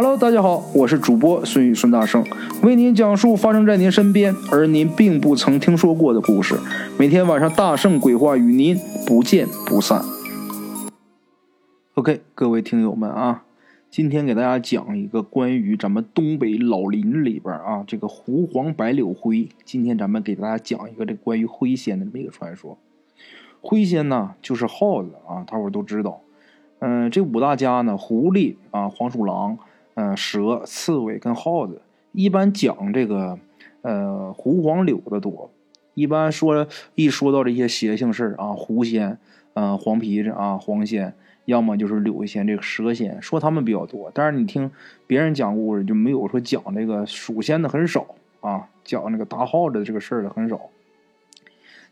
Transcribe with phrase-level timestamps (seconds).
[0.00, 2.24] Hello，大家好，我是主播孙宇孙大圣，
[2.62, 6.54] 为您讲述发生在您身边而您并不曾听说过的故事。
[6.96, 8.76] 每天晚上大圣鬼话与您
[9.08, 10.00] 不见不散。
[11.94, 13.42] OK，各位听友们啊，
[13.90, 19.48] 今天给大家讲一个关于咱们东北老林里边啊，这个狐黄白柳灰。
[19.64, 22.78] 今天咱们给大家讲一个这关于灰仙的这么一个传说。
[23.60, 26.20] 灰仙呢，就是耗子啊，大伙都知道。
[26.78, 29.58] 嗯，这五大家呢，狐狸啊，黄鼠狼。
[30.00, 31.82] 嗯，蛇、刺猬跟耗子，
[32.12, 33.36] 一般讲这个，
[33.82, 35.50] 呃，狐黄柳的多。
[35.94, 39.18] 一般说一说到这些邪性事儿啊，狐仙，
[39.54, 41.14] 嗯，黄皮子啊，黄仙，
[41.46, 44.08] 要么就是柳仙，这个蛇仙，说他们比较多。
[44.14, 44.70] 但是你听
[45.08, 50.60] 别人讲故事，就没有说讲这个鼠仙的很少啊，讲那个大耗子这个事儿的很少。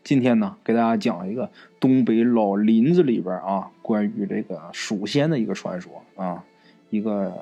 [0.05, 6.45] 今天呢，给大家讲一个东北老林子里边啊，关于这个鼠仙的一个传说啊，
[6.89, 7.33] 一个。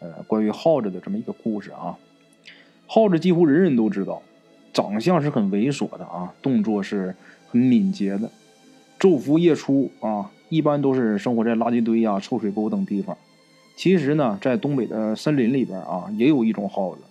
[0.00, 1.96] 呃，关于耗子的这么一个故事啊，
[2.86, 4.20] 耗子几乎人人都知道，
[4.72, 7.14] 长相是很猥琐的啊，动作是
[7.48, 8.30] 很敏捷的，
[8.98, 13.16] 昼伏夜出啊，一般都是生活在垃圾堆呀、臭水沟等地方。
[13.76, 17.02] 其实呢，在东北的森林里边啊，也有一种耗子，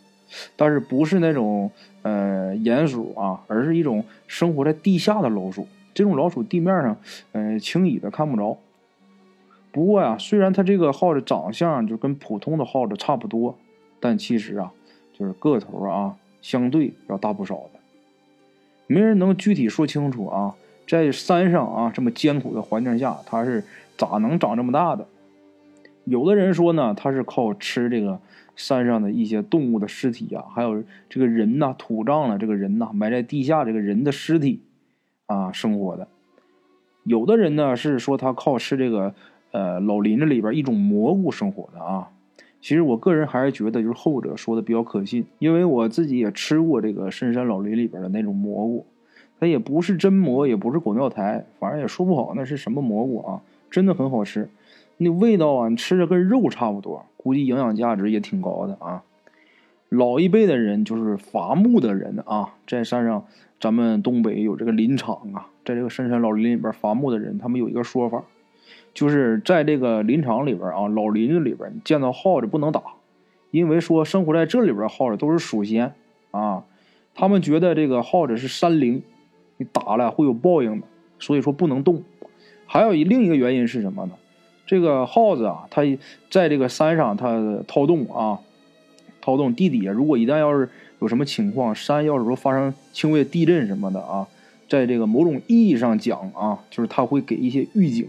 [0.55, 5.67] 但是不是那种呃鼹鼠啊，而是一种生活在地下的老鼠。
[5.93, 6.97] 这种老鼠地面上，
[7.33, 8.57] 呃，轻易的看不着。
[9.71, 13.55] 不过呀，虽然它这个耗子长相就跟普通的耗子差不多，
[13.99, 14.71] 但其实啊，
[15.13, 17.79] 就是个头啊，相对要大不少的。
[18.87, 20.55] 没人能具体说清楚啊，
[20.87, 23.63] 在山上啊这么艰苦的环境下，它是
[23.95, 25.07] 咋能长这么大的？
[26.05, 28.19] 有的人说呢，它是靠吃这个
[28.55, 34.63] 山上的一些动物的尸体啊，还有这个人呐，土葬了这个人呐，埋在地下这个人的尸体
[35.27, 36.07] 啊生活的。
[37.03, 39.13] 有的人呢是说他靠吃这个。
[39.51, 42.09] 呃，老林子里边一种蘑菇生活的啊，
[42.61, 48.85] 其实我个人还是觉得就是后者说的比较可信，因为我自己也吃过这个深山老林里边的那种蘑菇，
[49.39, 53.41] 它也不是真蘑，也不是狗尿苔，反正也说不好那是什么蘑菇啊，
[53.71, 54.49] 真的很好吃，
[54.97, 59.03] 那味道啊，你吃着跟肉差不多，估计营养价值也挺高的啊。
[59.89, 63.25] 老一辈的人就是伐木的人啊，在山上，
[63.59, 68.23] 咱们东北有这个林场啊，在这个深山老林里边伐木的人，他们有一个说法。
[68.93, 72.81] 就是在这个林场里边啊，老林子里边，你见到耗子不能打，
[73.51, 75.93] 因为说生活在这里边耗子都是属仙
[76.31, 76.63] 啊，
[77.15, 79.01] 他们觉得这个耗子是山灵，
[79.57, 80.87] 你打了会有报应的，
[81.19, 82.03] 所以说不能动。
[82.65, 84.11] 还有一另一个原因是什么呢？
[84.65, 85.81] 这个耗子啊，它
[86.29, 88.39] 在这个山上它掏洞啊，
[89.21, 94.27] 掏洞地底下，如果一旦要是有什么情况，山要是说发生轻微地震什么的啊，
[94.67, 98.07] 在这个某种意义上讲啊，就是它会给一些预警。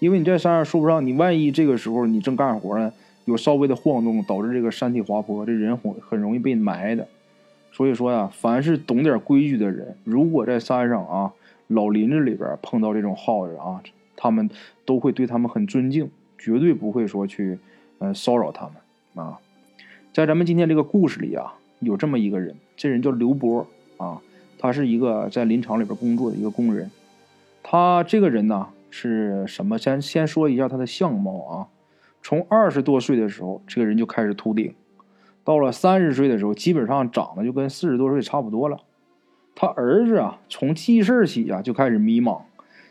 [0.00, 2.92] 因为你在山上说不上，你万一这个时候你正干活呢，
[3.24, 7.08] 有稍微的晃动，导致这个山体滑坡，这人很很容易被埋的。
[7.72, 11.32] 所以说呀，凡是懂点规矩的人，如果在山上啊，
[11.66, 13.82] 老林子里边碰到这种耗子啊，
[14.16, 14.48] 他们
[14.84, 17.58] 都会对他们很尊敬，绝对不会说去
[17.98, 19.38] 呃骚扰他们啊。
[20.12, 23.66] 在咱们今天这个故事里啊，有这么一个人，这人叫刘波
[23.96, 24.20] 啊，
[24.58, 26.88] 他是一个在林场里边工作的一个工人，
[27.64, 28.68] 他这个人呢。
[28.90, 29.78] 是什么？
[29.78, 31.68] 先先说一下他的相貌啊。
[32.22, 34.74] 从二十多岁的时候，这个人就开始秃顶，
[35.44, 38.78] 到了三十岁的时候，基本上长得就跟四十多岁差不多了。
[39.54, 42.42] 他儿子啊，从记事起啊就开始迷茫、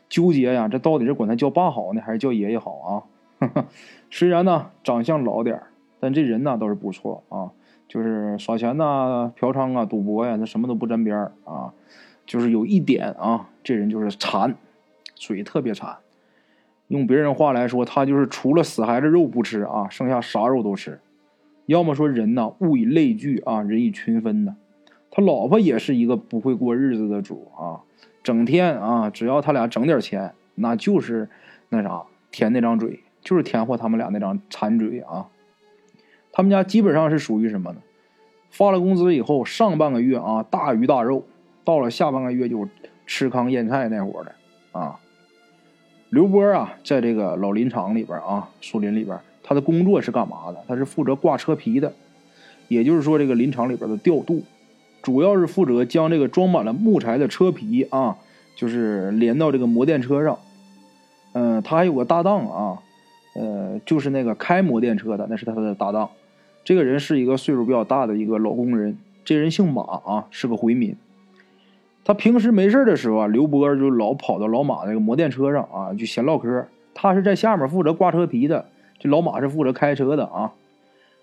[0.09, 3.05] 纠结呀，这到底是管他叫爸好呢，还是叫爷爷好
[3.39, 3.65] 啊？
[4.09, 5.61] 虽然呢长相老点
[5.99, 7.51] 但这人呢倒是不错啊，
[7.87, 11.73] 就是耍钱呐、嫖娼啊、赌博呀，他什么都不沾边啊。
[12.25, 14.55] 就是有一点啊，这人就是馋。
[15.19, 15.97] 嘴特别馋，
[16.87, 20.99] 用别人话来说，他就是除了死孩子肉不吃啊，剩下啥肉都吃。
[21.65, 24.55] 要么说人呐，物以类聚啊，人以群分的。
[25.11, 27.81] 他老婆也是一个不会过日子的主啊，
[28.23, 31.29] 整天啊，只要他俩整点钱，那就是
[31.69, 35.27] 那啥舔那张嘴，就是舔活他们俩那张馋嘴啊。
[36.31, 37.81] 他们家基本上是属于什么呢？
[38.49, 41.25] 发了工资以后，上半个月啊大鱼大肉，
[41.65, 42.67] 到了下半个月就
[43.05, 44.31] 吃糠咽菜那伙的
[44.79, 44.99] 啊。
[46.09, 50.63] 刘波啊，在这个老林场里边啊，树林里边，他的工作是干嘛的？
[50.67, 51.93] 他是负责挂车皮的，
[52.69, 54.43] 也就是说，这个林场里边的调度，
[55.01, 58.17] 主要是负责将这个装满了木材的车皮啊，
[58.55, 60.39] 就是连到这个摩电车上。
[61.33, 62.79] 嗯，他还有个搭档啊，
[63.35, 66.09] 呃，就是那个开摩电车的，那是他的搭档。
[66.63, 70.95] 这个人是一个岁数比较大的一个老工人，这人姓马啊，是个回民。
[72.07, 76.65] 他平时没事的时候啊，刘波就老跑到老马那个摩电车上啊，就闲唠嗑。
[76.93, 78.63] 他是在下面负责挂车皮的，
[78.97, 80.53] 这老马是负责开车的啊。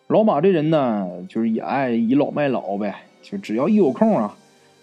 [0.08, 4.36] 老马这人呢，就是也爱倚老卖老呗，就只要一有空啊，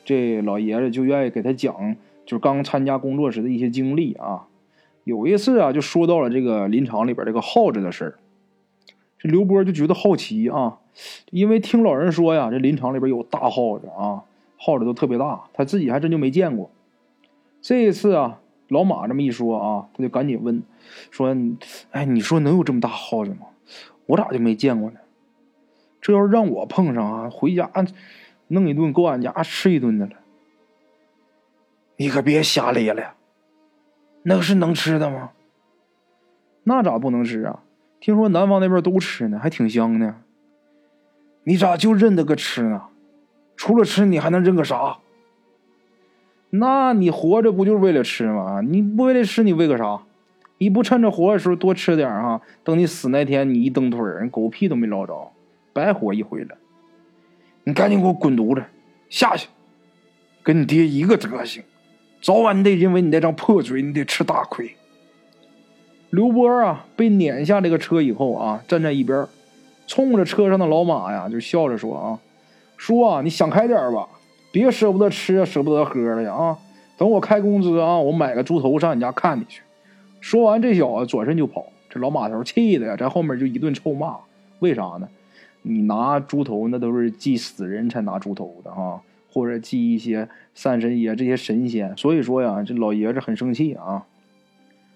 [0.04, 1.96] 这老爷子就愿意给他讲，
[2.26, 4.48] 就是刚参加工作时的一些经历啊。
[5.04, 8.14] 有一次啊，就说到了这个林场里边这个耗子的事儿，
[9.20, 10.80] 这刘波就觉得好奇啊，
[11.30, 14.24] 因为听老人说呀，这林场里边有大耗子啊，
[14.64, 16.70] 耗子都特别大，他自己还真就没见过。
[17.62, 20.62] 这一次啊，老马这么一说啊，他就赶紧问
[21.10, 21.36] 说
[21.90, 23.48] ：“哎，你说能有这么大耗子吗？
[24.06, 25.00] 我咋就没见过呢？”
[26.00, 27.72] 这要是让我碰上啊，回家
[28.50, 30.14] 弄一顿，够俺家吃一顿的了。
[31.98, 33.12] 你可别瞎咧咧，
[34.22, 35.32] 那个是能吃的吗？
[36.66, 37.64] 那咋不能吃啊？
[38.00, 40.18] 听说南方那边都吃呢，还挺香呢。
[41.46, 42.90] 你咋就认得个吃呢？
[43.62, 44.98] 除了吃，你还能认个啥？
[46.50, 48.60] 那你活着不就是为了吃吗？
[48.68, 50.02] 你不为了吃，你为个啥？
[50.58, 55.14] 你不趁着活的时候多吃点哈，等你死那天，你一蹬腿儿，狗屁都没捞着。
[55.74, 56.58] 白活一回了，
[57.64, 58.64] 你赶紧给我滚犊子，
[59.12, 59.48] 下去，
[60.42, 61.62] 跟你爹一个德行，
[62.20, 64.76] 早晚你得因为你那张破嘴，你得吃大亏。
[66.10, 69.28] 刘波啊，被撵下这个车以后啊，站在一边，
[69.86, 72.20] 冲着车上的老马呀，就笑着说啊
[72.82, 74.08] ：“叔啊，你想开点吧，
[74.52, 76.58] 别舍不得吃，舍不得喝的呀啊！
[76.98, 79.62] 等我开工资啊，我买个猪头上你家看你去。”
[80.20, 81.64] 说完，这小子转身就跑。
[81.92, 84.16] 这老马头气的呀，在后面就一顿臭骂。
[84.62, 85.08] 为啥呢？
[85.62, 89.00] 你拿猪头，那都是祭死人才拿猪头的哈，
[89.32, 91.96] 或者祭一些三神爷这些神仙。
[91.96, 94.04] 所以说呀，这老爷子很生气啊。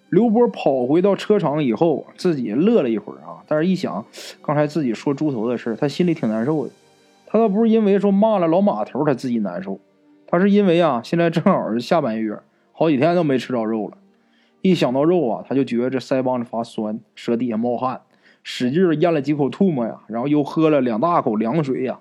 [0.09, 4.03] 刘波跑回到车场以后，自己乐了一会儿啊，但是一想
[4.41, 6.73] 刚才自己说猪头的事他心里挺难受的。
[7.35, 9.77] 他倒不是因为说骂了老马头他自己难受，
[10.25, 12.39] 他是因为啊，现在正好是下半月，
[12.71, 13.97] 好几天都没吃着肉了。
[14.61, 17.99] 一想到肉啊，他就觉得这腮帮子发酸，舌底下冒汗。
[18.41, 21.99] 使劲咽了几口唾沫呀，然后又喝了两大口凉水呀，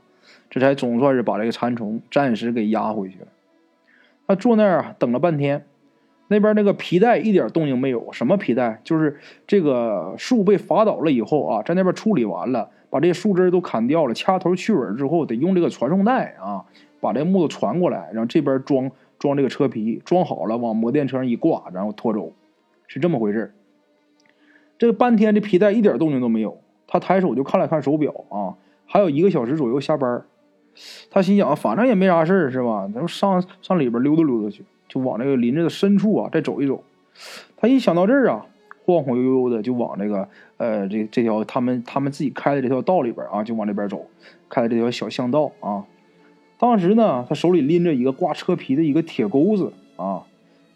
[0.50, 3.26] 这才总算是把这个馋虫暂时给压回去了。
[4.28, 5.66] 他坐那儿啊，等了半天，
[6.28, 8.12] 那边那个皮带一点动静没有。
[8.12, 8.80] 什么皮带？
[8.84, 16.64] 就是这个树被伐倒了以后啊，在那边处理完了，把这树枝都砍掉了，掐头去尾之后，得用这个传送带啊，
[17.00, 18.88] 把这木头传过来，然后这边装
[19.18, 22.32] 装这个车皮，装好了往摩电车上一挂，然后拖走，
[22.86, 23.52] 是这么回事
[24.78, 28.54] 这半天这皮带一点动静都没有，他抬手就看了看手表啊，
[28.86, 30.22] 还有一个小时左右下班。
[31.10, 32.88] 他心想，反正也没啥事是吧？
[32.94, 36.84] 咱们上上里边溜达溜达去，就往这个林子的深处啊再走一走。
[37.56, 38.46] 他一想到这儿啊，
[38.84, 40.28] 晃晃悠悠的就往这个
[40.64, 44.06] 呃这这条他们他们自己开的这条道里边啊，就往这边走，
[44.48, 45.84] 开的这条小巷道啊。
[46.58, 50.22] 当时呢，他手里拎着一个挂车皮的一个铁钩子啊，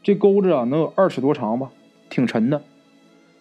[0.03, 1.71] 这钩子啊能有二尺多长吧，
[2.11, 2.63] 挺沉的。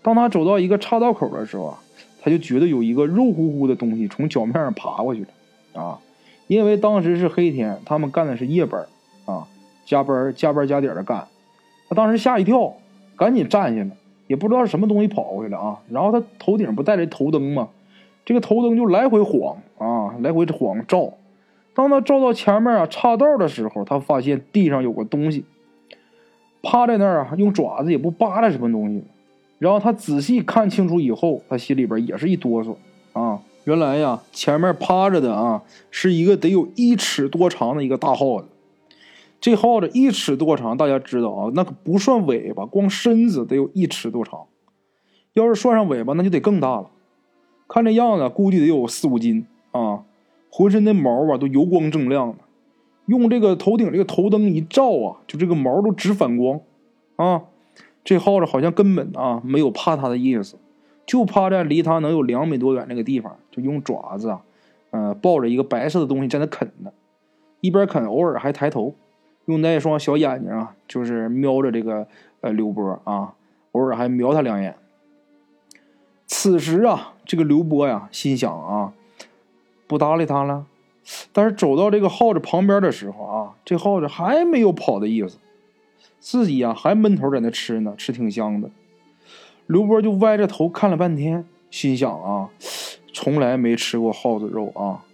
[0.02, 1.80] 当他走到一个岔道口的时候啊，
[2.22, 6.00] 他就觉得有一个肉乎乎的东西从脚面上爬过去了啊！
[6.48, 8.86] 因为当时是黑天，他们干的是夜班
[9.26, 9.48] 啊，
[9.86, 11.28] 加班加班加点的干。
[11.90, 12.74] 他当时吓一跳，
[13.18, 13.92] 赶紧站下了，
[14.28, 15.80] 也不知道是什么东西跑过去了啊！
[15.90, 17.70] 然后他头顶不带着头灯吗？
[18.26, 21.14] 这个头灯就来回晃啊，来回晃照。
[21.74, 25.46] 当他照到前面啊岔道的时候，他发现地上有个东西
[26.62, 29.04] 趴在那儿啊，用爪子也不扒拉什么东西。
[29.60, 32.76] 然后他仔细看清楚以后，他心里边也是一哆嗦
[33.14, 33.40] 啊！
[33.64, 38.48] 原来呀，前面趴着的啊，是一个得有一尺多长的一个大耗子。
[39.40, 44.42] 这耗子一尺多长，大家知道啊，那可不算尾巴，光身子得有一尺多长。
[45.34, 46.90] 要是算上尾巴，那就得更大了。
[47.68, 50.04] 看这样子，估计得有四五斤啊！
[50.50, 52.38] 浑身的毛啊都油光锃亮的，
[53.06, 56.62] 用这个头顶这个头灯一照啊，就这个毛都直反光
[57.18, 57.44] 啊！
[58.04, 60.56] 这耗子好像根本啊没有怕它的意思，
[61.06, 64.42] 就趴在离它能有两米多远那个地方，就用爪子啊，
[64.92, 66.92] 呃，抱着一个白色的东西在那啃呢，
[67.60, 68.96] 一边啃偶尔还抬头，
[69.48, 72.08] 用那双小眼睛啊，就是瞄着这个
[72.42, 73.34] 呃刘波啊，
[73.72, 74.76] 偶尔还瞄他两眼。
[76.26, 78.94] 此时啊，这个刘波呀，心想啊，
[79.88, 80.66] 不搭理他了，
[81.32, 85.38] 但是走到这个耗子旁边的时候啊，这耗子还没有跑的意思。
[86.20, 88.70] 自己呀还闷头在那吃呢，吃挺香的。
[89.66, 92.50] 刘波就歪着头看了半天，心想啊，
[93.14, 95.06] 从来没吃过耗子肉啊，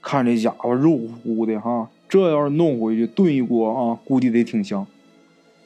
[0.00, 4.84] 看这家伙肉乎乎的哈，这要是弄回去炖一锅啊，估计得挺香。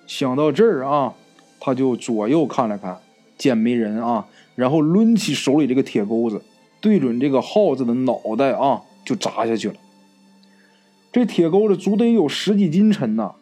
[0.06, 1.14] 想到这儿啊，
[1.58, 2.98] 他就左右看了看，
[3.38, 6.42] 见没人啊，然后抡起手里这个铁钩子，
[6.82, 9.74] 对准这个耗子的脑袋啊，就扎下去了。
[11.10, 13.34] 这铁钩子足得有十几斤沉呐。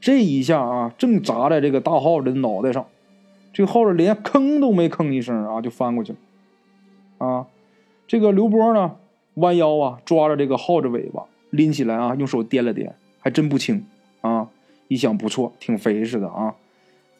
[0.00, 2.86] 这一下啊，正砸在这个大耗子的脑袋上，
[3.52, 7.26] 这个耗子连吭都没吭一声啊，就翻过去了。
[7.26, 7.46] 啊，
[8.06, 8.92] 这个刘波呢，
[9.34, 13.84] 弯腰啊，抓着这个耗子尾巴，拎起来啊，用手掂了掂，还真不轻
[14.20, 14.48] 啊。
[14.88, 16.54] 一想不错，挺肥实的啊。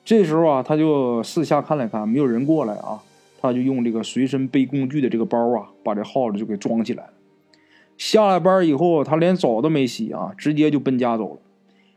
[0.04, 3.00] 这时候啊，他就四下看了看，没有人过来啊，
[3.40, 7.10] 他就用这个随身背工具的这个包啊，把这耗子就给装起来了。
[7.96, 11.40] 下了班以后，他连澡都没洗啊，直接就奔家走了。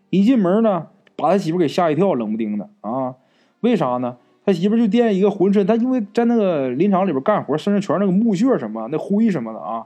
[0.09, 3.15] 一进门呢，把他媳妇给吓一跳，冷不丁的啊。
[3.59, 4.17] 为啥呢？
[4.45, 9.85] 他媳妇就惦一个浑身，他因为在那个林场里边干活，身上全是那个木屑什么那灰什么的啊，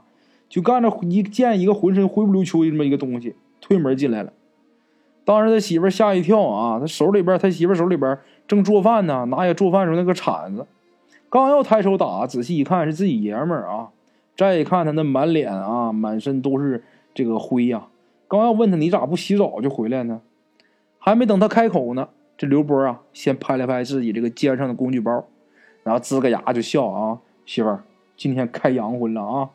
[0.52, 4.30] 就干着一见一个浑身灰不溜秋的这么一个东西，推门进来了。
[5.24, 10.66] 当时他媳妇吓一跳啊，他手里边他媳妇手里边正做饭呢，拿下做饭时候那个铲子，
[11.30, 13.88] 刚要抬手打，仔细一看是自己爷们儿啊。
[14.36, 17.86] 再一看他那满脸啊，满身都是这个灰呀，
[18.28, 20.20] 刚要问他你咋不洗澡就回来呢？
[20.98, 22.10] 还没等他开口呢。
[22.36, 25.24] 这刘波啊，先拍了拍自己这个肩上的工具包，
[25.82, 27.84] 然后呲个牙就笑啊，媳妇儿，
[28.18, 29.48] 今天开洋荤了啊！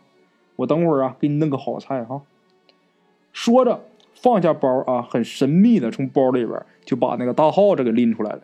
[0.57, 2.21] 我等会儿啊，给你弄个好菜哈。
[3.31, 8.41] 说着放下包啊，很神秘的从包里边就把那个大耗子给拎出来了。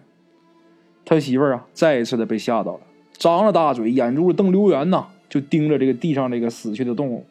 [1.05, 2.79] 他媳妇儿啊，再一次的被吓到了，
[3.17, 7.25] 张了大嘴，眼珠瞪溜圆呐，就盯着这个地上这个死去的动物，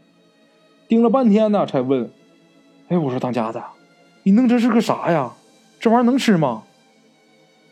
[0.89, 2.11] 盯了半天呢，才问
[2.89, 3.65] ：“哎，我说当家的，
[4.25, 5.33] 你弄这是个啥呀？
[5.81, 6.65] 这玩意儿能吃吗？”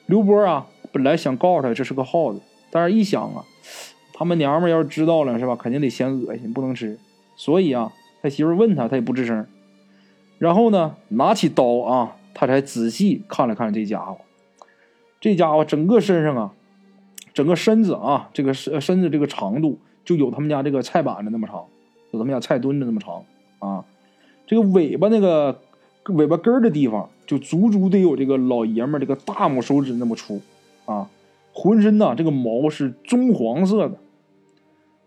[0.07, 2.41] 刘波啊，本来想告诉他这是个耗子，
[2.71, 3.45] 但是一想啊，
[4.21, 6.99] 他们娘们要是知道了是吧，肯定得嫌恶心，不能吃。
[7.37, 9.47] 所以啊，他媳妇问他，他也不吱声。
[10.37, 14.19] 然后呢，拿起刀啊，他才仔细看了看这家伙。
[15.23, 16.53] 这家伙整个身上啊，
[17.33, 21.65] 整个身子啊，这个身身子这个长度就有他们家这个菜板子那么长，
[22.11, 23.25] 有他们家菜墩子那么长
[23.59, 23.87] 啊。
[24.47, 25.63] 这个尾巴那个
[26.09, 27.09] 尾巴根儿的地方。
[27.27, 30.41] 就足足得有这个老爷们儿这个大拇手指那么粗，
[30.85, 31.09] 啊，
[31.53, 33.97] 浑身呐这个毛是棕黄色的，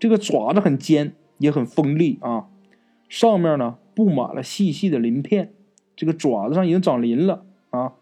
[0.04, 2.48] 这个爪子很尖也很锋利啊，
[3.08, 5.54] 上面呢布满了细细的鳞片，
[5.96, 7.94] 这个爪子上已经长鳞了啊，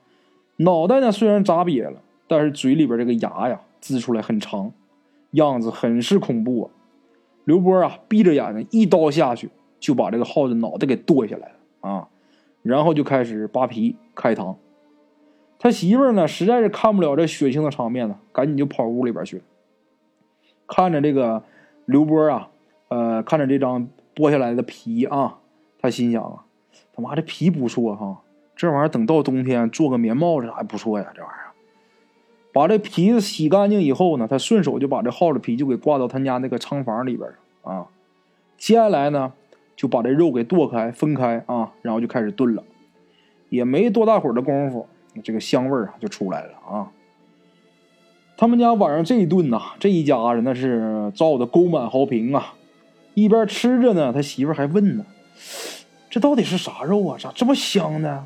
[0.56, 4.72] 脑袋呢虽然扎瘪了，但是嘴里边这个牙呀呲出来很长，
[5.34, 6.72] 样子很是恐怖啊。
[7.44, 12.08] 刘波啊闭着眼睛一刀下去就把这个耗子脑袋给剁下来了啊。
[12.64, 14.56] 然后就开始扒皮开膛，
[15.60, 19.44] 他媳妇儿呢，实在是看不了这血腥的场面了，赶紧就跑屋里边去了。
[20.66, 21.44] 看着这个
[21.92, 22.50] 刘波啊，
[22.88, 25.38] 呃，看着这张剥下来的皮啊，
[25.80, 26.46] 他心想啊，
[26.94, 28.22] 他妈这皮不错哈，
[28.56, 31.52] 这玩意儿等到冬天做个棉帽子还不错呀，这玩意儿。
[32.54, 37.30] 把这皮子洗干净以后呢，他顺手就把这耗子皮就给挂到他家那个仓房里边
[37.62, 37.88] 啊。
[38.58, 39.34] 接下来呢？
[39.74, 42.64] 就把这肉给剁开、分开啊，然后就开始炖了，
[43.50, 44.88] 也没多大会儿的功夫，
[45.24, 46.92] 这个香味儿啊就出来了啊。
[48.42, 52.56] 他们家晚上这一顿呐，这一家子那是造的沟满壕平啊。
[53.14, 55.06] 一边吃着呢，他媳妇还问呢
[56.10, 57.16] ：“这到底是啥肉啊？
[57.20, 58.26] 咋这么香呢？”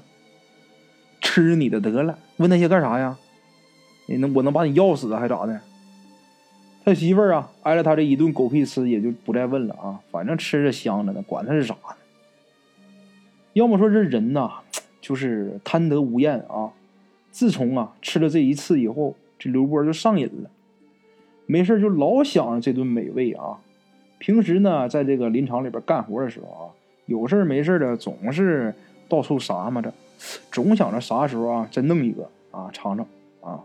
[1.19, 3.17] 吃你的得了，问那些干啥呀？
[4.05, 5.59] 你能我能把你要死还咋的？
[6.85, 9.99] 他媳妇儿啊，挨了他这一顿狗屁吃，也就不再问了啊。
[10.11, 11.95] 反正吃着香着呢，管他是啥呢。
[13.51, 14.49] 要么说这人呐，
[15.01, 16.71] 就是贪得无厌啊。
[17.31, 19.13] 自从啊吃了这一次以后，
[19.49, 20.49] 刘波就上瘾了，
[21.45, 23.59] 没事就老想着这顿美味啊。
[24.17, 26.63] 平时呢，在这个林场里边干活的时候啊，
[27.05, 28.73] 有事没事的总是
[29.07, 29.93] 到处撒嘛着，
[30.51, 33.05] 总想着啥时候啊再弄一个啊尝尝
[33.41, 33.63] 啊。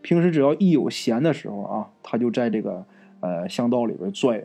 [0.00, 2.84] 平时只要一有闲的时候啊，他就在这个
[3.20, 4.44] 呃巷道里边转悠。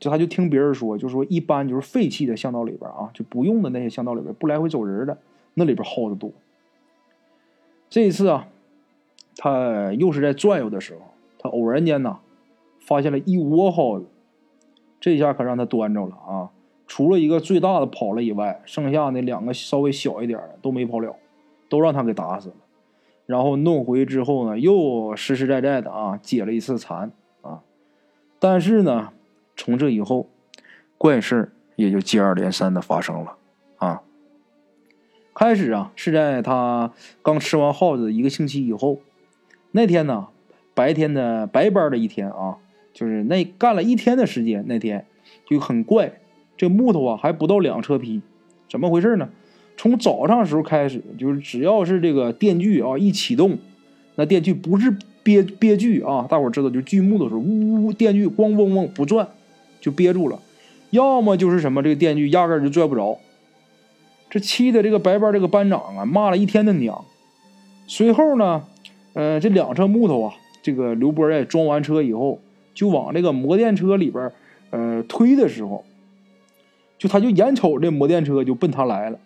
[0.00, 5.16] 就他就听别人说，就说一般就是废弃的巷道里边啊，就不用的那些巷道里边不来回走人的，
[5.54, 6.32] 那里边耗子多。
[7.88, 8.48] 这一次啊，
[9.40, 11.00] 他又是在转悠的时候，
[11.38, 12.18] 他偶然间呢
[12.80, 14.06] 发现了一窝耗子，
[15.00, 16.50] 这下可让他端着了啊！
[16.88, 21.14] 除了一个最大的跑了以外，剩下那两个稍微小一点的都没跑了，
[21.68, 22.54] 都让他给打死了。
[23.26, 27.60] 然后弄回之后呢，又实实在在的啊解了一次馋啊，
[28.40, 29.12] 但是呢，
[29.54, 30.26] 从这以后，
[30.96, 33.36] 怪事也就接二连三的发生了
[33.76, 34.02] 啊。
[35.34, 36.90] 开始啊是在他
[37.22, 38.98] 刚吃完耗子一个星期以后，
[39.70, 40.28] 那天呢
[40.74, 42.56] 白天的白班的一天啊，
[42.92, 45.06] 就是那干了一天的时间，那天
[45.48, 46.12] 就很怪，
[46.56, 48.20] 这木头啊还不到两车皮，
[48.70, 49.28] 怎么回事呢？
[49.76, 53.58] 从早上时候开始，就是只要是这个电锯啊一启动，
[54.16, 59.28] 那电锯不是憋憋锯啊，大伙知道，就锯木的时候，呜呜，电锯咣嗡嗡不转，
[59.80, 60.40] 就憋住了；
[60.90, 63.18] 要么就是什么，这个电锯压根就拽不着。
[64.30, 67.04] 这气的这个白班这个班长啊，骂了一天的娘。
[67.86, 68.64] 随后呢，
[69.14, 72.38] 呃，这两车木头啊，这个刘波在装完车以后，
[72.74, 74.30] 就往这个摩电车里边
[74.70, 75.84] 呃推的时候，
[76.98, 79.18] 就他就眼瞅这摩电车就奔他来了，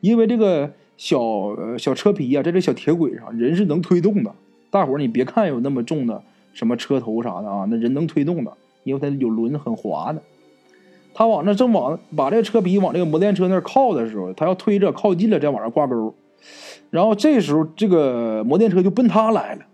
[0.00, 4.32] 因为这个小小车皮啊，在这小铁轨上，人是能推动的。
[4.70, 8.52] 大伙儿你别看有那么重的什么车头啥的啊，那人能推动的，
[8.84, 10.22] 因为它有轮很滑的。
[11.12, 16.14] 他往那正往把这个车皮往这个摩电车那靠的时候，他要推着靠近了再往上挂钩，
[16.90, 19.66] 然后这时候这个摩电车就奔他来了。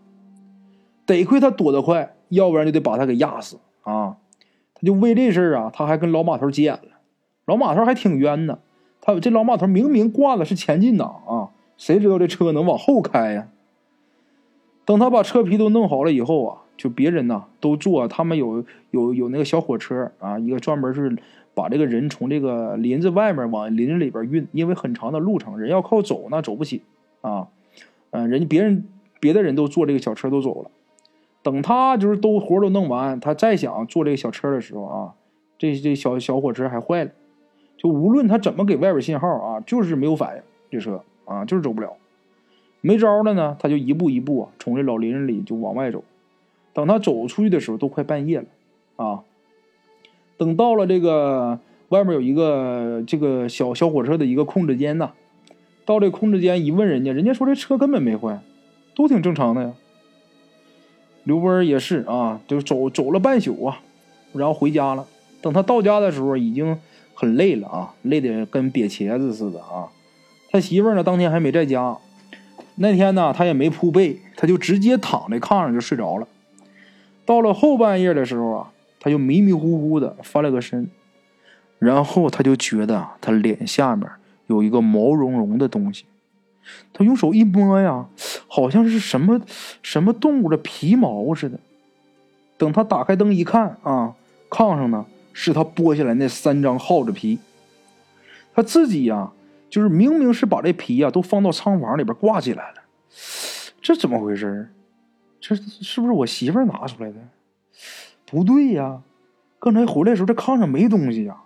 [1.06, 4.16] 得亏他躲得快，要不然就得把他给压死啊！
[4.74, 6.98] 他就为这事儿啊，他还跟老马头急眼了。
[7.44, 8.58] 老马头还挺冤呢，
[9.00, 13.46] 他这老马头明明挂的是前进档啊，谁知道这车能往后开呀？
[14.84, 21.16] 等他把车皮都弄好了以后啊，就别人呐都坐，他们有有有那个小火车啊，一个专门是
[21.54, 26.82] 把这个人从这个林子外面往林子里边运，因为很长的路程，人要靠走那走不起
[27.20, 27.48] 啊。
[28.10, 28.88] 嗯，人家别人
[29.20, 30.70] 别的人都坐这个小车都走了。
[31.42, 35.14] 等他就是都活都弄完，他再想坐这个小车的时候啊，
[35.56, 37.10] 这这小小火车还坏了，
[37.76, 41.92] 就无论他怎么给外边信号啊，就是没有反应，这车啊就是走不了，
[42.80, 46.02] 没招了呢，他就一步一步啊从这老林子里就往外走，
[46.72, 48.46] 等他走出去的时候都快半夜了
[48.96, 49.22] 啊，
[50.36, 55.12] 等到了这个外面有一个这个小小火车的一个控制间呐，
[55.86, 58.40] 到这控制间一问人家，人家说这车根本没坏，
[58.94, 59.72] 都挺正常的呀。
[61.24, 63.80] 刘波也是啊，就走走了半宿啊，
[64.34, 65.06] 然后回家了。
[65.40, 66.78] 等他到家的时候，已经
[67.14, 69.88] 很累了啊，累得跟瘪茄子似的啊。
[70.50, 71.96] 他媳妇呢，当天还没在家。
[72.76, 76.26] 那天呢，他也没铺被，他就直接躺在炕上就睡着了。
[77.24, 80.88] 到了后半夜的时候啊，他就迷迷糊糊的翻了个身，
[81.78, 84.08] 然后他就觉得他脸下面
[84.46, 86.04] 有一个毛茸茸的东西。
[86.92, 88.06] 他用手一摸呀，
[88.48, 89.40] 好像是什么
[89.82, 91.58] 什么动物的皮毛似的。
[92.58, 94.14] 等他打开灯一看啊，
[94.50, 97.38] 炕上呢是他剥下来那三张耗子皮。
[98.54, 99.30] 他自己呀，
[99.70, 102.82] 就是明明是把这皮呀都放到仓房里边挂起来了，
[103.80, 104.72] 这怎么回事？
[105.40, 107.16] 这是不是我媳妇拿出来的？
[108.24, 109.02] 不对呀，
[109.60, 111.36] 刚才回来的时候这炕上没东西呀。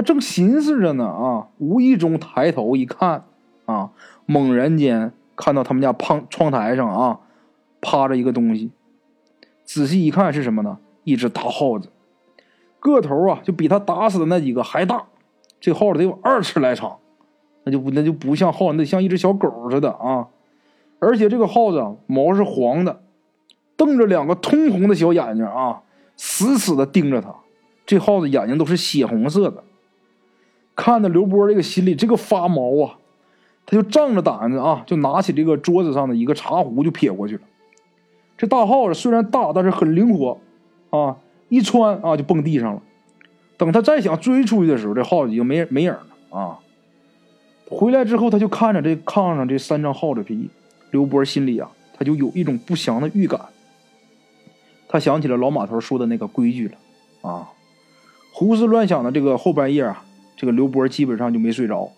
[0.00, 3.24] 他正寻思着呢啊，无意中抬头一看。
[3.66, 3.90] 啊！
[4.26, 7.20] 猛然间看到他们家胖窗台上啊，
[7.80, 8.72] 趴着一个东西。
[9.62, 10.78] 仔细一看是什么呢？
[11.04, 11.88] 一只大耗子，
[12.80, 15.04] 个头啊就比他打死的那几个还大。
[15.60, 16.98] 这耗子得有二尺来长，
[17.62, 20.26] 那就不那就不像耗子，那像一只小狗似的啊！
[20.98, 23.02] 而且这个耗子毛是黄的，
[23.76, 25.82] 瞪着两个通红的小眼睛啊，
[26.16, 27.32] 死死的盯着他。
[27.86, 29.62] 这耗子眼睛都是血红色的，
[30.80, 32.96] 看着刘波这个心里这个发毛啊！
[33.66, 37.42] 他就仗着胆子啊，就拿起这个桌子上的一个茶壶就撇过去了。
[38.38, 40.40] 这大耗子虽然大，但是很灵活，
[40.88, 41.18] 啊，
[41.50, 42.82] 一窜啊就蹦地上了。
[43.58, 46.58] 等他再想追出去的时候，这耗子已经没没影了啊。
[47.68, 50.48] 回来之后，他就看着这炕上这三张耗子皮，
[50.92, 53.38] 刘波心里啊，他就有一种不祥的预感。
[54.88, 57.50] 他想起了老马头说的那个规矩了啊。
[58.32, 60.02] 胡思乱想的这个后半夜啊，
[60.40, 61.92] 这个刘波基本上就没睡着。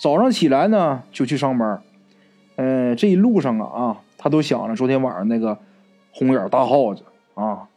[0.00, 1.82] 早上起来呢，就去上班。
[2.56, 5.58] 呃，这一路上啊啊，他都想着昨天晚上那个
[6.10, 7.02] 红眼大耗子
[7.34, 7.68] 啊。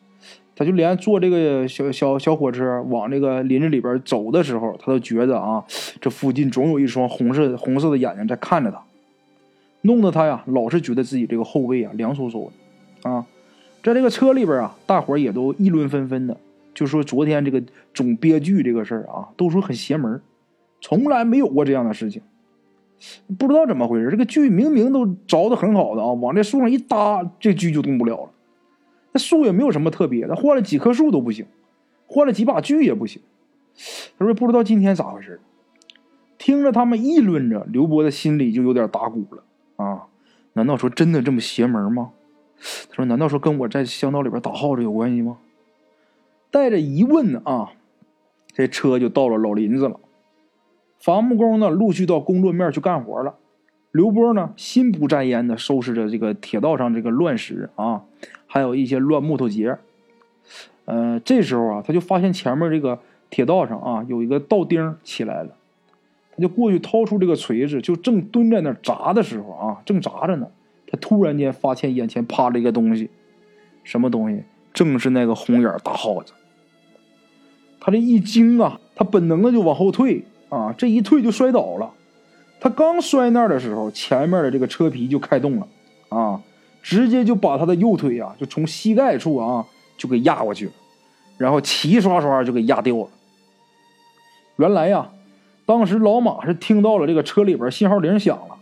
[0.56, 5.62] 他就连坐这个小小小火车往这个林子里边走的时候，他都觉得啊，
[6.00, 8.82] 这附近总有一双红色红色的眼睛在看着他，
[9.82, 12.50] 弄得他呀老是觉得自己这个后背啊凉飕飕
[13.04, 13.26] 的啊。
[13.84, 16.38] 在这个车里边啊，大伙也都议论纷纷的，
[16.74, 20.22] 就说昨天这个总憋剧这个事儿啊，都说很邪门。
[20.80, 22.22] 从来没有过这样的事情，
[23.38, 24.10] 不知道怎么回事。
[24.10, 28.30] 这个锯明明都着的很好的啊，往这树上一搭，这锯就动不了了。
[29.12, 31.46] 那树也没有什么特别的，换了几棵树都不行，
[32.08, 33.22] 换了几把锯也不行。
[34.18, 35.40] 他说不知道今天咋回事。
[36.38, 39.44] 听着他们议论着，刘波的心里就有点打鼓了
[39.76, 40.08] 啊！
[40.54, 42.12] 难道说真的这么邪门吗？
[42.90, 45.38] 他说难道说跟我在香道里边打耗子有关系吗？
[46.52, 47.72] 带着疑问啊，
[48.52, 50.00] 这车就到了老林子了。
[51.00, 53.36] 伐木工呢，陆续到工作面去干活了。
[53.92, 58.04] 刘波呢，心不在焉的收拾着这个铁道上这个乱石啊，
[58.46, 59.78] 还有一些乱木头节。
[60.86, 65.56] 呃，这时候啊，他就发现前面这个铁道上啊，有一个道钉起来了。
[66.36, 70.48] 他就过去掏出这个锤子，就正蹲在那砸的时候啊，正砸着呢，
[70.88, 73.10] 他突然间发现眼前趴着一个东西，
[73.84, 74.44] 什么东西？
[74.74, 76.32] 正是那个红眼大耗子。
[77.82, 80.24] 他这一惊啊，他本能的就往后退。
[80.50, 81.90] 啊，这一退就摔倒了。
[82.60, 85.68] 他刚摔那儿的时候，前面的这个车皮就开动了，
[86.10, 86.42] 啊，
[86.84, 89.66] 直接就把他的右腿啊，就从膝盖处啊
[89.96, 90.74] 就给压过去了。
[91.38, 93.08] 然后齐刷刷就给压掉了。
[94.58, 95.10] 原来呀，
[95.66, 98.58] 当时老马是听到了这个车里边信号铃响了，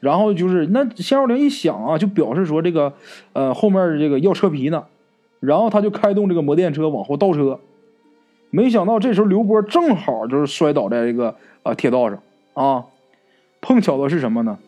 [0.00, 2.92] 然后就是那信号铃一响啊，就表示说这个
[3.32, 4.84] 呃后面这个要车皮呢，
[5.38, 7.60] 然后他就开动这个摩电车往后倒车。
[8.54, 12.18] 没想到这时候刘波正好就是摔倒在这个啊铁道上
[12.52, 12.84] 啊，
[13.62, 14.58] 碰巧的是什么呢？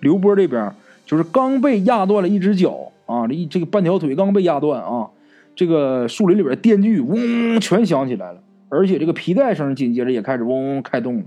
[0.00, 0.74] 刘波这边
[1.06, 5.08] 就是刚被压断了一只脚啊，这一这个半条腿刚被压断啊，
[5.56, 11.24] 这个树林里边电锯嗡全响起来了，而且这个皮带声紧接着也开始嗡嗡开动了。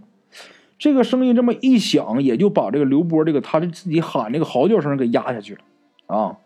[0.78, 6.38] 这个声音这么一响，也就把这个刘波这个他的自己喊这个嚎叫声给压下去了啊。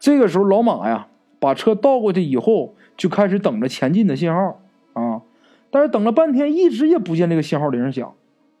[0.00, 1.06] 这个时候老马呀，
[1.38, 2.74] 把车倒过去以后。
[2.98, 4.60] 就开始等着前进的信号
[4.92, 5.22] 啊，
[5.70, 8.12] 但是等了半天，一直也不见这个信号铃响，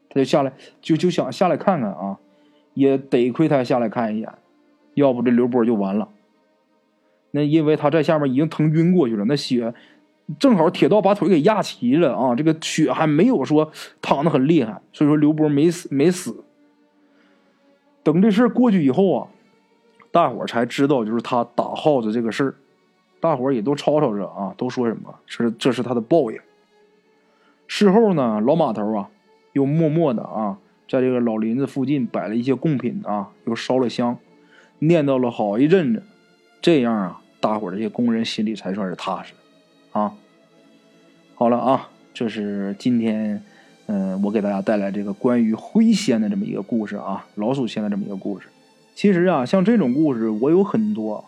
[0.08, 2.18] 他就下来，就就想下来看看啊，
[2.72, 4.32] 也得亏他下来看一眼，
[4.94, 6.08] 要不这刘波就完了。
[7.32, 9.74] 那因为他在下面已经疼晕过去了，那血
[10.38, 16.44] 正好铁道把腿给压齐了啊，这个血还没有说淌的很厉害，所以说刘波没死没死。
[18.04, 19.28] 等这事过去以后啊，
[20.12, 22.54] 大伙才知道就是他打耗子这个事儿。
[23.20, 25.14] 大伙儿也都吵吵着啊，都说什么？
[25.26, 26.38] 是这是他的报应。
[27.66, 29.10] 事后呢，老马头啊，
[29.52, 34.16] 又默默的啊，在这个老林子附近摆了一些贡品啊，又烧了香，
[34.78, 36.02] 念叨了好一阵子。
[36.62, 39.34] 这样啊，大伙儿这些工人心里才算是踏实
[39.92, 40.14] 啊。
[41.34, 43.42] 好了啊，这是今天
[43.86, 48.48] 嗯，我给大家带来这个关于灰仙的这么一个故事啊，老鼠仙的这么一个故事。
[48.94, 51.24] 其实啊，像这种故事我有很多。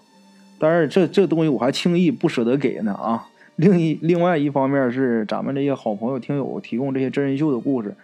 [0.61, 3.27] 但是这这东西我还轻易不舍得给呢啊！
[3.57, 7.95] 另一另外一方面是咱们这些好朋友听友提供这些真人秀的故事，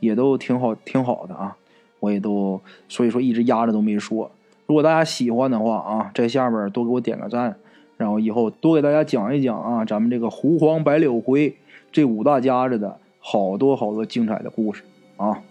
[0.00, 1.56] 也都挺好挺好的啊，
[2.00, 4.30] 我也都所以说一直压着都没说。
[4.66, 7.56] 如果大家喜欢的话啊，在下边多给我点个赞，
[7.96, 11.54] 然后以后多给大家讲一讲啊，咱们这个狐黄白柳灰
[11.92, 14.82] 这五大家子的好多好多精彩的故事
[15.16, 15.42] 啊！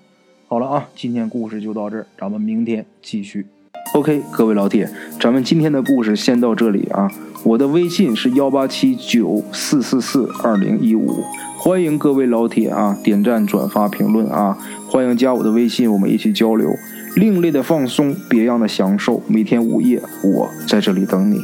[0.47, 3.47] 好了啊，今天故事就到这儿，咱们明天继续。
[3.91, 7.12] OK，各位老铁，咱们今天的故事先到这里啊。
[7.43, 11.24] 我的微信是幺八七九四四四二零一五，
[11.60, 14.58] 欢迎各位老铁啊点赞、转发、评论啊，
[14.89, 16.72] 欢迎加我的微信，我们一起交流。
[17.15, 21.39] 另类的放松，别样的享受，每天午夜我在这里等你。